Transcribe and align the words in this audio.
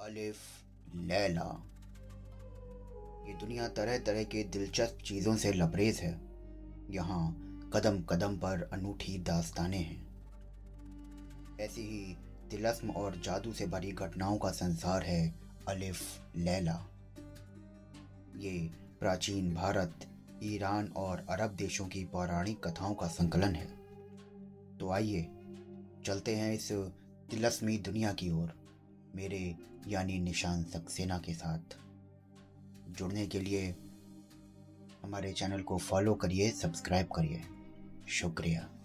अलिफ, 0.00 0.36
लैला। 0.94 1.64
ये 3.28 3.34
दुनिया 3.34 3.68
तरह 3.68 3.98
तरह 3.98 4.24
के 4.24 4.44
दिलचस्प 4.44 4.98
चीज़ों 5.04 5.36
से 5.36 5.52
लबरेज 5.52 5.96
है। 5.96 6.20
यहाँ 6.90 7.32
कदम 7.74 8.02
कदम 8.02 8.36
पर 8.36 8.70
अनूठी 8.72 9.18
दास्तानें 9.18 9.82
हैं। 9.82 10.08
ऐसी 11.60 11.80
ही 11.80 12.16
तिलस्म 12.50 12.90
और 12.90 13.16
जादू 13.16 13.52
से 13.52 13.66
भरी 13.66 13.92
घटनाओं 13.92 14.38
का 14.38 14.50
संसार 14.50 15.02
है 15.02 15.34
अलिफ, 15.68 16.00
लैला। 16.36 16.86
ये 18.36 18.70
प्राचीन 19.00 19.54
भारत, 19.54 20.06
ईरान 20.42 20.88
और 20.88 21.26
अरब 21.30 21.50
देशों 21.50 21.86
की 21.86 22.04
पौराणिक 22.04 22.66
कथाओं 22.66 22.94
का 22.94 23.06
संकलन 23.06 23.54
है। 23.54 23.68
तो 24.78 24.90
आइए, 24.90 25.28
चलते 26.04 26.36
हैं 26.36 26.54
इस 26.54 26.72
तिलस्मी 27.30 27.78
दुनिया 27.78 28.12
की 28.12 28.30
ओर। 28.30 28.59
मेरे 29.14 29.56
यानी 29.88 30.18
निशान 30.18 30.64
सक्सेना 30.64 31.18
के 31.18 31.34
साथ। 31.34 31.78
जुड़ने 32.88 33.26
के 33.26 33.40
लिए 33.40 33.74
हमारे 35.02 35.32
चैनल 35.32 35.62
को 35.62 35.78
फॉलो 35.78 36.14
करिए, 36.14 36.50
सब्सक्राइब 36.50 37.06
करिए। 37.06 37.42
शुक्रिया। 38.08 38.79